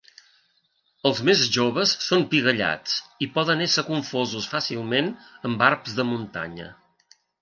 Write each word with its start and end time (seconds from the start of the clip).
Els 1.09 1.19
més 1.27 1.41
joves 1.57 1.91
són 2.05 2.25
pigallats, 2.31 2.95
i 3.25 3.27
poden 3.35 3.61
ésser 3.67 3.85
confosos 3.91 4.49
fàcilment 4.55 5.13
amb 5.51 5.61
barbs 5.65 5.99
de 6.01 6.07
muntanya. 6.15 6.67